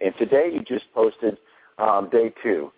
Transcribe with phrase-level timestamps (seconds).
[0.00, 1.38] And today you just posted
[1.78, 2.70] um, day two.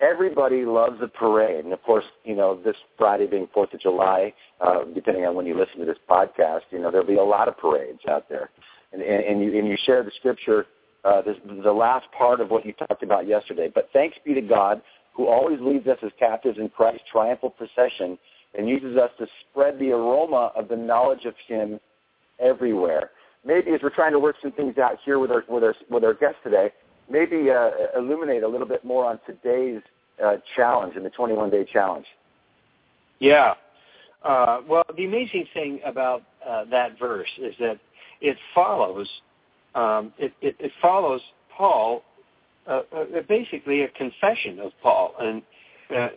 [0.00, 4.34] Everybody loves a parade, and of course, you know this Friday being Fourth of July,
[4.60, 7.48] uh, depending on when you listen to this podcast, you know there'll be a lot
[7.48, 8.50] of parades out there,
[8.92, 10.66] and and, and you and you share the scripture,
[11.04, 13.70] uh, this, the last part of what you talked about yesterday.
[13.74, 14.82] But thanks be to God
[15.14, 18.18] who always leads us as captives in Christ's triumphal procession
[18.56, 21.80] and uses us to spread the aroma of the knowledge of Him
[22.38, 23.10] everywhere.
[23.44, 26.04] Maybe as we're trying to work some things out here with our with our with
[26.04, 26.72] our guests today,
[27.08, 29.80] maybe uh, illuminate a little bit more on today's
[30.22, 32.06] uh, challenge and the 21 day challenge.
[33.18, 33.54] Yeah.
[34.22, 37.78] Uh, well, the amazing thing about uh, that verse is that
[38.20, 39.08] it follows
[39.74, 41.20] um, it, it, it, follows
[41.56, 42.02] Paul,
[42.66, 45.14] uh, uh, basically a confession of Paul.
[45.18, 45.42] And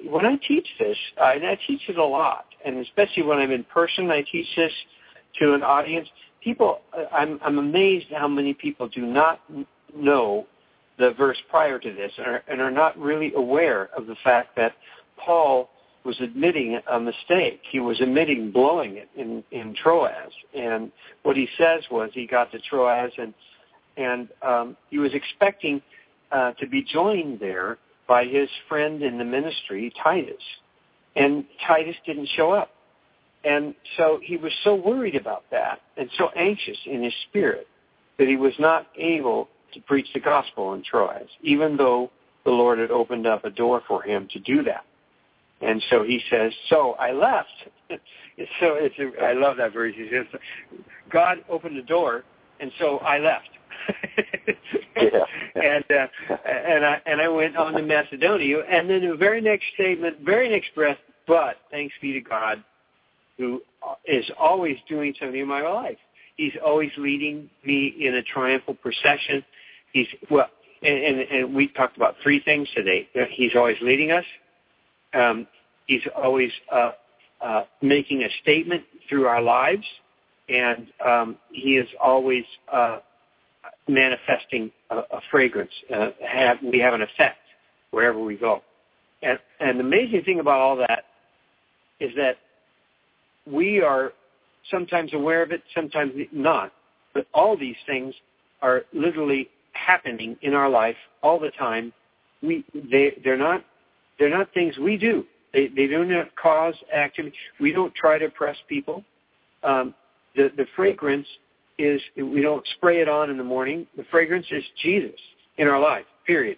[0.10, 3.64] when I teach this, and I teach it a lot, and especially when I'm in
[3.64, 4.72] person, I teach this
[5.40, 6.08] to an audience.
[6.44, 6.80] People,
[7.12, 9.40] I'm, I'm amazed how many people do not
[9.96, 10.46] know
[11.00, 14.56] the verse prior to this and are, and are not really aware of the fact
[14.58, 14.74] that
[15.18, 15.70] Paul
[16.04, 17.62] was admitting a mistake.
[17.72, 20.32] He was admitting blowing it in, in Troas.
[20.54, 20.92] And
[21.24, 23.34] what he says was he got to Troas and
[23.96, 25.80] and um, he was expecting
[26.32, 30.42] uh, to be joined there by his friend in the ministry, Titus.
[31.16, 32.72] And Titus didn't show up.
[33.44, 37.68] And so he was so worried about that and so anxious in his spirit
[38.18, 42.12] that he was not able to preach the gospel in Troas, even though
[42.46, 44.86] the Lord had opened up a door for him to do that.
[45.62, 47.50] And so he says, so I left.
[47.90, 49.94] so it's a, I love that verse.
[49.96, 50.26] He says,
[51.10, 52.24] God opened the door,
[52.60, 53.50] and so I left.
[54.96, 55.10] yeah.
[55.56, 59.66] and uh, and I and I went on to Macedonia, and then the very next
[59.74, 62.64] statement, very next breath, but thanks be to God,
[63.38, 63.62] who
[64.06, 65.98] is always doing something in my life.
[66.38, 69.44] He's always leading me in a triumphal procession
[69.94, 70.50] he's well,
[70.82, 73.08] and, and, and we talked about three things today.
[73.30, 74.26] He's always leading us.
[75.14, 75.48] Um,
[75.86, 76.92] he's always uh,
[77.40, 79.86] uh, making a statement through our lives,
[80.50, 83.00] and um, he is always uh,
[83.88, 85.72] manifesting a, a fragrance.
[85.94, 87.38] Uh, have, we have an effect
[87.92, 88.62] wherever we go.
[89.22, 91.06] And, and the amazing thing about all that
[92.00, 92.38] is that
[93.46, 94.14] we are
[94.72, 96.72] sometimes aware of it, sometimes not.
[97.14, 98.14] But all these things
[98.62, 101.94] are literally happening in our life all the time.
[102.42, 103.64] We they they're not
[104.20, 105.26] they're not things we do.
[105.54, 107.36] They they do not cause activity.
[107.60, 109.04] We don't try to impress people.
[109.64, 109.94] Um,
[110.36, 111.28] the the fragrance
[111.78, 113.88] is we don't spray it on in the morning.
[113.98, 115.20] The fragrance is Jesus
[115.58, 116.06] in our life.
[116.26, 116.58] Period.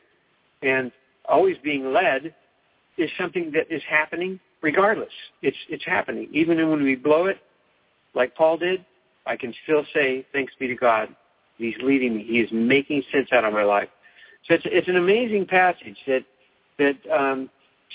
[0.62, 0.91] And
[1.28, 2.34] always being led
[2.97, 5.14] is something that is happening regardless.
[5.42, 6.30] It's it's happening.
[6.32, 7.38] Even when we blow it,
[8.14, 8.86] like Paul did,
[9.26, 11.16] I can still say, thanks be to God
[11.58, 12.24] He's leading me.
[12.24, 13.90] He is making sense out of my life.
[14.48, 16.24] So it's, it's an amazing passage that
[16.78, 17.50] that um,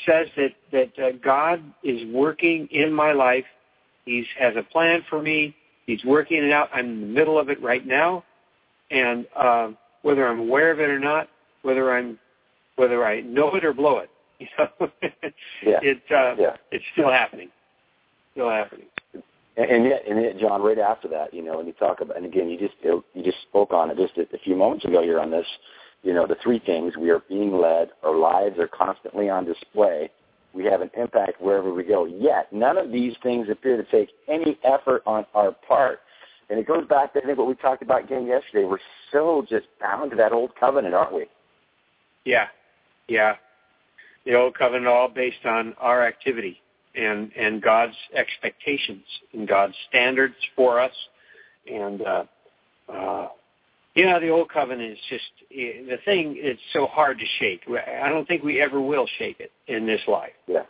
[0.06, 3.44] says that that uh, God is working in my life.
[4.06, 5.54] He has a plan for me.
[5.86, 6.70] He's working it out.
[6.72, 8.24] I'm in the middle of it right now,
[8.90, 9.70] and uh,
[10.02, 11.28] whether I'm aware of it or not,
[11.62, 12.18] whether I'm
[12.76, 14.90] whether I know it or blow it, you know,
[15.62, 15.78] yeah.
[15.82, 16.56] it uh, yeah.
[16.70, 17.50] it's still happening.
[18.32, 18.86] Still happening.
[19.56, 22.24] And, yet, and yet, John, right after that, you know, and you talk about, and
[22.24, 25.20] again, you just you just spoke on it just a, a few moments ago here
[25.20, 25.46] on this.
[26.02, 30.10] You know, the three things we are being led, our lives are constantly on display.
[30.54, 32.06] We have an impact wherever we go.
[32.06, 36.00] Yet, none of these things appear to take any effort on our part.
[36.48, 38.64] And it goes back to I think what we talked about again yesterday.
[38.64, 38.78] We're
[39.12, 41.26] so just bound to that old covenant, aren't we?
[42.24, 42.46] Yeah,
[43.08, 43.34] yeah.
[44.26, 46.60] The old covenant all based on our activity
[46.94, 50.92] and and God's expectations and God's standards for us.
[51.70, 52.24] And uh,
[52.92, 53.28] uh,
[53.94, 56.34] you know, the old covenant is just the thing.
[56.38, 57.62] It's so hard to shake.
[57.68, 60.32] I don't think we ever will shake it in this life.
[60.46, 60.62] Yeah.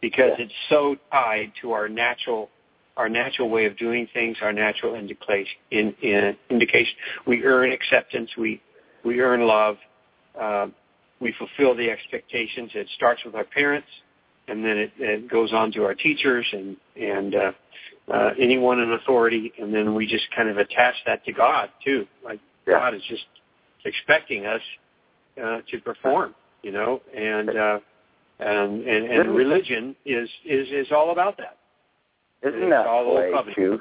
[0.00, 0.44] Because yeah.
[0.44, 2.50] it's so tied to our natural
[2.96, 5.58] our natural way of doing things, our natural indication.
[5.70, 6.94] In, in indication,
[7.26, 8.30] we earn acceptance.
[8.38, 8.60] We
[9.04, 9.76] we earn love.
[10.38, 10.68] Uh,
[11.20, 12.70] we fulfill the expectations.
[12.74, 13.88] It starts with our parents
[14.48, 17.52] and then it, it goes on to our teachers and and uh,
[18.12, 22.06] uh, anyone in authority, and then we just kind of attach that to God too.
[22.24, 22.78] Like yeah.
[22.78, 23.24] God is just
[23.84, 24.60] expecting us
[25.42, 27.78] uh, to perform, you know, and uh,
[28.38, 31.58] and and, and religion is is is all about that.
[32.42, 33.80] Isn't it's that all way too?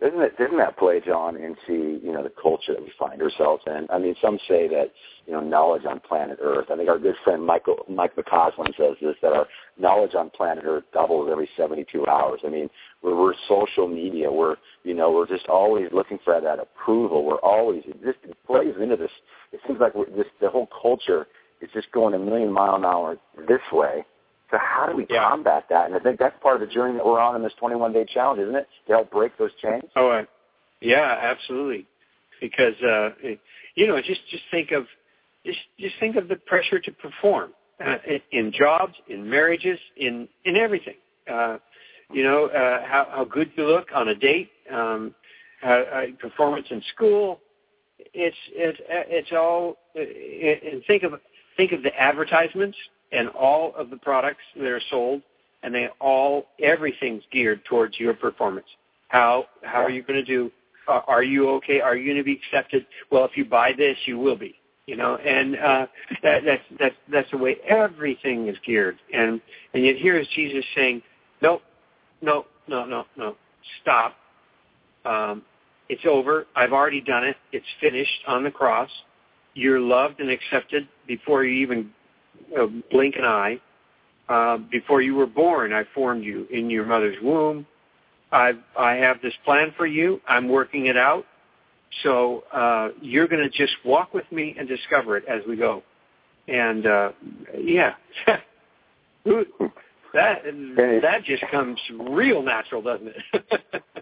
[0.00, 3.62] Doesn't it doesn't that play, John, into you know the culture that we find ourselves
[3.66, 3.86] in?
[3.90, 4.90] I mean, some say that
[5.24, 6.66] you know knowledge on planet Earth.
[6.70, 9.46] I think our good friend Michael Mike McCausland says this that our
[9.78, 12.40] knowledge on planet Earth doubles every 72 hours.
[12.44, 12.68] I mean,
[13.02, 14.32] we're, we're social media.
[14.32, 17.24] We're you know we're just always looking for that approval.
[17.24, 18.16] We're always this
[18.46, 19.12] plays into this.
[19.52, 21.28] It seems like we're, this the whole culture
[21.60, 23.16] is just going a million mile an hour
[23.48, 24.04] this way
[24.54, 25.28] so how do we yeah.
[25.28, 25.86] combat that?
[25.86, 28.40] And I think that's part of the journey that we're on in this 21-day challenge,
[28.40, 28.68] isn't it?
[28.86, 29.84] To help break those chains.
[29.96, 30.24] Oh, uh,
[30.80, 31.86] yeah, absolutely.
[32.40, 33.10] Because uh,
[33.74, 34.86] you know, just just think of
[35.44, 37.52] just just think of the pressure to perform
[37.84, 37.96] uh,
[38.32, 40.96] in jobs, in marriages, in in everything.
[41.30, 41.58] Uh,
[42.12, 45.14] you know, uh, how how good you look on a date, um,
[45.64, 47.40] uh, uh, performance in school.
[48.12, 49.78] It's it's it's all.
[49.94, 51.14] And think of
[51.56, 52.76] think of the advertisements
[53.14, 55.22] and all of the products that are sold,
[55.62, 58.66] and they all everything's geared towards your performance.
[59.08, 60.50] How how are you going to do?
[60.86, 61.80] Uh, are you okay?
[61.80, 62.86] Are you going to be accepted?
[63.10, 64.56] Well, if you buy this, you will be.
[64.86, 65.86] You know, and uh,
[66.22, 68.98] that, that's that's that's the way everything is geared.
[69.14, 69.40] And
[69.72, 71.02] and yet here is Jesus saying,
[71.40, 71.62] no,
[72.20, 73.36] no, no, no, no,
[73.80, 74.14] stop.
[75.06, 75.42] Um,
[75.88, 76.46] it's over.
[76.54, 77.36] I've already done it.
[77.52, 78.90] It's finished on the cross.
[79.54, 81.90] You're loved and accepted before you even
[82.90, 83.60] blink an eye.
[84.28, 87.66] Uh, before you were born, I formed you in your mother's womb.
[88.32, 90.20] I I have this plan for you.
[90.26, 91.24] I'm working it out.
[92.02, 95.82] So uh, you're going to just walk with me and discover it as we go.
[96.48, 97.12] And uh,
[97.58, 97.94] yeah,
[98.26, 98.42] that
[100.14, 103.82] that just comes real natural, doesn't it?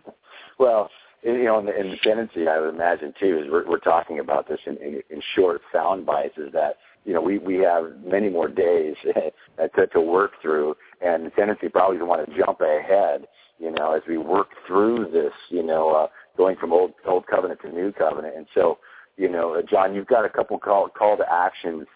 [0.58, 0.90] well,
[1.22, 4.18] you know, in the, in the tendency, I would imagine too, is we're, we're talking
[4.18, 7.92] about this in, in, in short sound bites, is that you know, we, we have
[8.04, 8.94] many more days
[9.74, 13.26] to, to work through, and the tendency probably to want to jump ahead,
[13.58, 16.06] you know, as we work through this, you know, uh,
[16.36, 18.36] going from old old covenant to new covenant.
[18.36, 18.78] And so,
[19.16, 21.86] you know, uh, John, you've got a couple call call to actions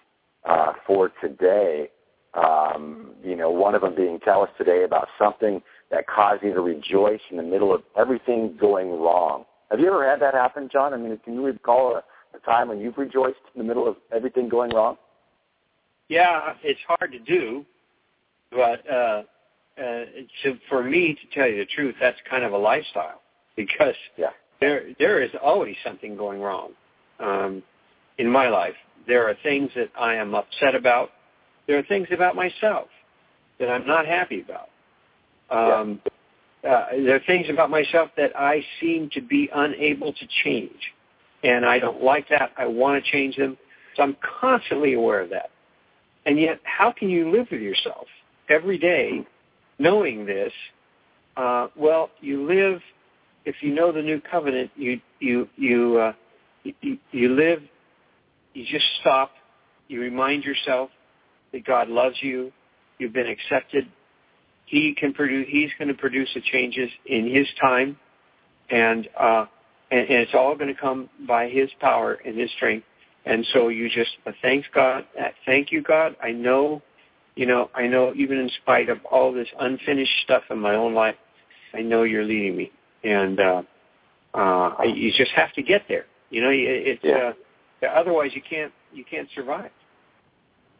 [0.48, 1.90] uh, for today.
[2.34, 6.52] Um, you know, one of them being tell us today about something that caused you
[6.52, 9.44] to rejoice in the middle of everything going wrong.
[9.70, 10.92] Have you ever had that happen, John?
[10.92, 12.02] I mean, can you recall a,
[12.36, 14.96] a time when you've rejoiced in the middle of everything going wrong?
[16.08, 17.64] Yeah, it's hard to do,
[18.50, 19.22] but uh,
[19.78, 20.04] uh,
[20.42, 23.20] to, for me to tell you the truth, that's kind of a lifestyle
[23.56, 24.30] because yeah.
[24.60, 26.72] there there is always something going wrong
[27.20, 27.62] um,
[28.18, 28.74] in my life.
[29.06, 31.10] There are things that I am upset about.
[31.66, 32.88] There are things about myself
[33.58, 34.68] that I'm not happy about.
[35.48, 36.00] Um,
[36.62, 36.70] yeah.
[36.70, 40.92] uh, there are things about myself that I seem to be unable to change
[41.46, 42.50] and I don't like that.
[42.58, 43.56] I want to change them.
[43.94, 45.50] So I'm constantly aware of that.
[46.26, 48.06] And yet, how can you live with yourself
[48.48, 49.24] every day
[49.78, 50.52] knowing this?
[51.36, 52.80] Uh, well, you live.
[53.44, 56.12] If you know the new covenant, you you you uh,
[56.80, 57.60] you, you live.
[58.54, 59.30] You just stop.
[59.86, 60.90] You remind yourself
[61.52, 62.50] that God loves you.
[62.98, 63.86] You've been accepted.
[64.64, 65.46] He can produce.
[65.48, 67.96] He's going to produce the changes in His time,
[68.68, 69.46] and uh,
[69.90, 72.86] and, and it's all going to come by His power and His strength.
[73.24, 76.16] And so you just uh, thanks God, uh, thank you God.
[76.22, 76.82] I know,
[77.34, 80.94] you know, I know even in spite of all this unfinished stuff in my own
[80.94, 81.16] life,
[81.74, 82.70] I know you're leading me,
[83.02, 83.62] and uh,
[84.34, 86.06] uh, I, you just have to get there.
[86.30, 87.32] You know, it's yeah.
[87.82, 89.70] uh, otherwise you can't you can't survive.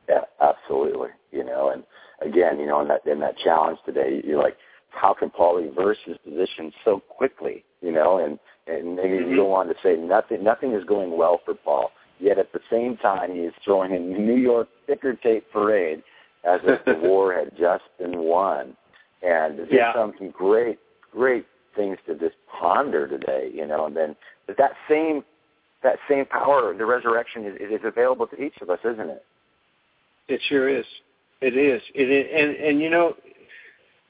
[0.09, 1.11] Yeah, absolutely.
[1.33, 1.83] You know, and
[2.21, 4.57] again, you know, in that in that challenge today, you're like,
[4.97, 7.65] how can Paul reverse his position so quickly?
[7.81, 9.31] You know, and and maybe mm-hmm.
[9.31, 11.91] you go on to say nothing nothing is going well for Paul.
[12.19, 16.03] Yet at the same time, he is throwing in New York ticker tape parade
[16.49, 18.77] as if the war had just been won.
[19.23, 19.93] And there's yeah.
[19.93, 20.79] some great,
[21.13, 23.87] great things to just ponder today, you know.
[23.87, 25.25] And then, but that same
[25.83, 29.25] that same power, the resurrection, is, is available to each of us, isn't it?
[30.29, 30.87] It sure is.
[31.41, 31.83] It is.
[31.95, 32.27] It is.
[32.35, 33.15] And and you know,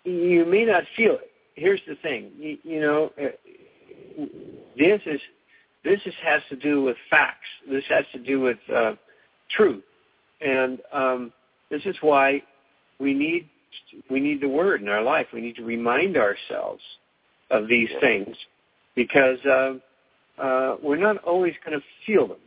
[0.07, 1.31] you may not feel it.
[1.55, 2.31] Here's the thing.
[2.39, 3.11] You, you know,
[4.77, 5.21] this is
[5.85, 7.47] this is, has to do with facts.
[7.71, 8.95] This has to do with uh,
[9.51, 9.85] truth,
[10.41, 11.33] and um,
[11.71, 12.43] this is why
[12.99, 13.49] we need
[14.11, 15.27] we need the word in our life.
[15.33, 16.83] We need to remind ourselves
[17.51, 18.37] of these things
[18.95, 19.75] because uh,
[20.41, 22.39] uh, we're not always going to feel them.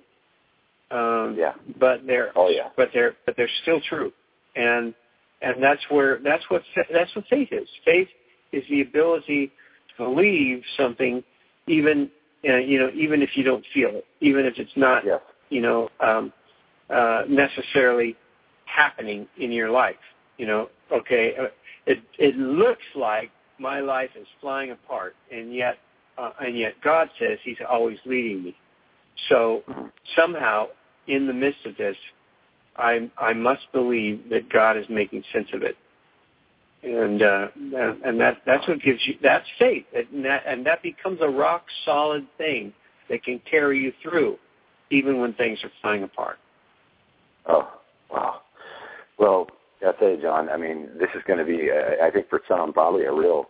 [0.92, 1.54] Um, yeah.
[1.80, 2.70] But they're oh yeah.
[2.76, 4.12] But they're but they're still true,
[4.56, 4.94] and
[5.42, 7.68] and that's where that's what that's what faith is.
[7.86, 8.08] Faith
[8.52, 9.52] is the ability
[9.98, 11.24] to believe something
[11.68, 12.10] even
[12.48, 15.04] uh, you know even if you don't feel it, even if it's not
[15.50, 16.34] you know um,
[16.90, 18.16] uh, necessarily
[18.66, 19.96] happening in your life.
[20.38, 21.48] You know, okay, uh,
[21.86, 25.78] it it looks like my life is flying apart, and yet
[26.18, 28.56] uh, and yet God says He's always leading me.
[29.30, 29.88] So Mm-hmm.
[30.16, 30.68] somehow,
[31.08, 31.96] in the midst of this,
[32.80, 35.78] I I must believe that God is making sense of it,
[36.84, 37.48] and uh,
[38.06, 41.66] and that that's what gives you that's faith, and that and that becomes a rock
[41.86, 42.74] solid thing
[43.10, 44.38] that can carry you through,
[44.92, 46.38] even when things are flying apart.
[47.48, 47.68] Oh,
[48.12, 48.42] wow.
[49.18, 49.48] Well,
[49.86, 50.50] I'll tell you, John.
[50.50, 53.50] I mean, this is going to be, uh, I think, for some, probably a real,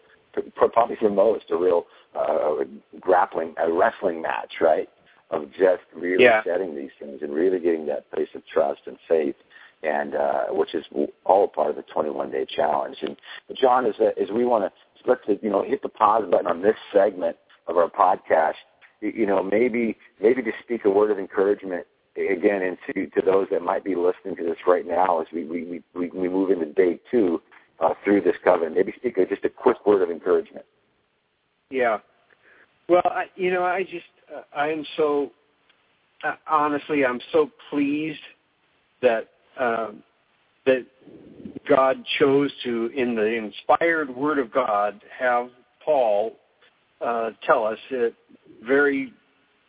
[0.55, 1.85] probably for most, a real
[2.17, 2.63] uh,
[2.99, 4.89] grappling, a wrestling match, right?
[5.31, 6.43] Of just really Yeah.
[6.43, 9.35] setting these things and really getting that place of trust and faith,
[9.83, 10.85] and uh, which is
[11.23, 12.97] all part of the 21 day challenge.
[13.01, 13.15] And
[13.53, 16.75] John, as as we want to let's you know hit the pause button on this
[16.91, 18.55] segment of our podcast,
[19.01, 21.85] you know maybe maybe to speak a word of encouragement
[22.17, 25.81] again into to those that might be listening to this right now as we we
[25.93, 27.41] we, we move into day two
[27.79, 28.75] uh, through this covenant.
[28.75, 30.65] Maybe speak a, just a quick word of encouragement.
[31.69, 31.99] Yeah.
[32.87, 34.18] Well, I, you know, I just uh,
[34.55, 35.31] I am so
[36.49, 38.19] honestly, I'm so pleased
[39.01, 39.27] that
[39.59, 40.03] um,
[40.65, 40.85] that
[41.67, 45.49] God chose to, in the inspired Word of God, have
[45.83, 46.33] Paul
[47.01, 48.13] uh, tell us that
[48.65, 49.13] very,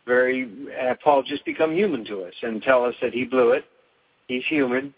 [0.05, 0.49] very
[0.79, 3.65] uh, Paul just become human to us and tell us that he blew it.
[4.27, 4.93] He's human.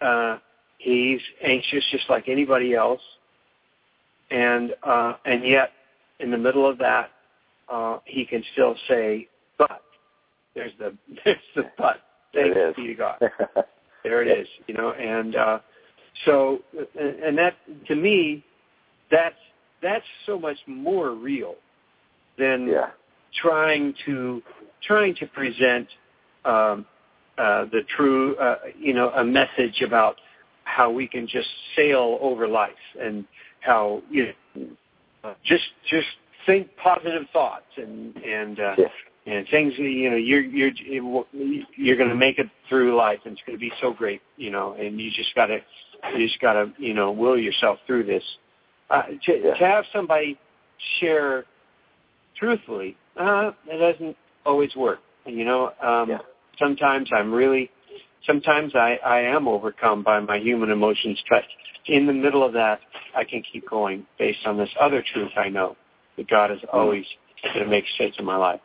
[0.00, 0.38] Uh,
[0.78, 3.00] he's anxious just like anybody else,
[4.30, 5.72] and uh, and yet
[6.20, 7.10] in the middle of that,
[7.70, 9.82] uh, he can still say, "But."
[10.54, 12.00] There's the there's the but.
[12.34, 12.76] Thanks There it is.
[12.76, 13.18] be to God.
[14.04, 15.58] There it is, you know, and uh,
[16.24, 16.60] so
[16.98, 17.54] and that
[17.88, 18.44] to me,
[19.10, 19.34] that's
[19.82, 21.56] that's so much more real
[22.38, 22.90] than yeah.
[23.42, 24.40] trying to
[24.82, 25.88] trying to present
[26.44, 26.86] um,
[27.36, 30.16] uh, the true, uh, you know, a message about
[30.64, 32.70] how we can just sail over life
[33.00, 33.24] and
[33.60, 36.06] how you know, just just
[36.48, 38.88] think positive thoughts and and uh, Yeah.
[39.26, 40.72] and things you know you're you're
[41.76, 44.50] you're going to make it through life and it's going to be so great you
[44.50, 45.58] know and you just got to
[46.16, 48.22] you just got to you know will yourself through this
[48.90, 49.54] uh, to, Yeah.
[49.54, 50.38] to have somebody
[50.98, 51.44] share
[52.36, 56.18] truthfully uh it doesn't always work you know um Yeah.
[56.58, 57.70] sometimes i'm really
[58.26, 61.42] sometimes i i am overcome by my human emotions but
[61.86, 62.80] in the middle of that
[63.16, 65.76] i can keep going based on this other truth i know
[66.18, 66.76] that god is hmm.
[66.76, 67.04] always
[67.42, 68.60] going to make sense in my life